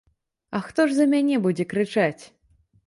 А 0.49 0.61
хто 0.67 0.87
ж 0.89 0.97
за 1.01 1.05
мяне 1.13 1.35
будзе 1.45 1.69
крычаць? 1.73 2.21